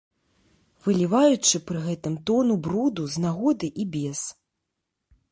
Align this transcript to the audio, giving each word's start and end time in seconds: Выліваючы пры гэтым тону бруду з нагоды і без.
Выліваючы 0.85 1.59
пры 1.67 1.79
гэтым 1.87 2.15
тону 2.29 2.55
бруду 2.67 3.05
з 3.15 3.21
нагоды 3.27 3.67
і 3.83 3.85
без. 3.97 4.19